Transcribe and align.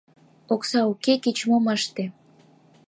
Окса 0.53 0.81
уке, 0.91 1.13
кеч-мом 1.23 1.65
ыште. 1.77 2.05